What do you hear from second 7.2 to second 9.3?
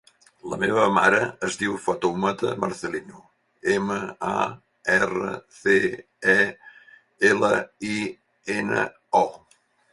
ela, i, ena, o.